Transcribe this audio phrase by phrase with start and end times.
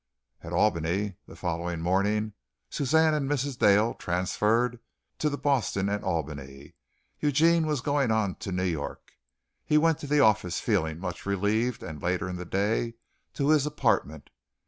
[0.41, 2.33] At Albany the following morning,
[2.71, 3.59] Suzanne and Mrs.
[3.59, 4.79] Dale transferred
[5.19, 6.73] to the Boston and Albany,
[7.19, 9.11] Eugene going on to New York.
[9.63, 12.95] He went to the office feeling much relieved, and later in the day
[13.35, 14.31] to his apartment.